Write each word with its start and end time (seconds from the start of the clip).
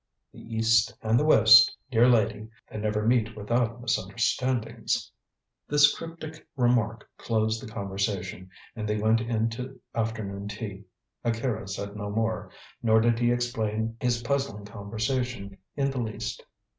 "The 0.33 0.39
East 0.55 0.97
and 1.03 1.19
the 1.19 1.23
West, 1.25 1.77
dear 1.91 2.09
lady 2.09 2.49
they 2.67 2.79
never 2.79 3.05
meet 3.05 3.35
without 3.37 3.79
misunderstandings." 3.81 5.11
This 5.67 5.95
cryptic 5.95 6.47
remark 6.57 7.07
closed 7.19 7.61
the 7.61 7.71
conversation, 7.71 8.49
and 8.75 8.89
they 8.89 8.97
went 8.99 9.21
in 9.21 9.47
to 9.51 9.79
afternoon 9.93 10.47
tea. 10.47 10.85
Akira 11.23 11.67
said 11.67 11.95
no 11.95 12.09
more, 12.09 12.49
nor 12.81 12.99
did 12.99 13.19
he 13.19 13.31
explain 13.31 13.95
his 14.01 14.23
puzzling 14.23 14.65
conversation 14.65 15.59
in 15.75 15.91
the 15.91 16.01
least. 16.01 16.47